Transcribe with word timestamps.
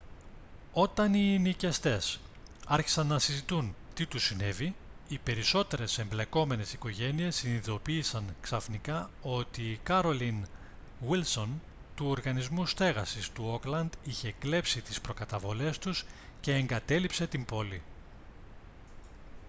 όταν 0.73 1.13
οι 1.13 1.33
ενοικιαστές 1.35 2.19
άρχισαν 2.67 3.07
να 3.07 3.19
συζητούν 3.19 3.75
τι 3.93 4.05
τους 4.05 4.25
συνέβη 4.25 4.75
οι 5.07 5.17
περισσότερες 5.17 5.97
εμπλεκόμενες 5.97 6.73
οικογένειες 6.73 7.35
συνειδητοποίησαν 7.35 8.35
ξαφνικά 8.41 9.09
ότι 9.21 9.61
η 9.61 9.79
carolyn 9.87 10.41
wilson 11.09 11.47
του 11.95 12.05
οργανισμού 12.05 12.65
στέγασης 12.65 13.29
του 13.31 13.43
όκλαντ 13.53 13.93
είχε 14.03 14.31
κλέψει 14.39 14.81
τις 14.81 15.01
προκαταβολές 15.01 15.77
τους 15.79 16.05
και 16.41 16.55
εγκατέλειψε 16.55 17.27
την 17.27 17.45
πόλη 17.45 17.81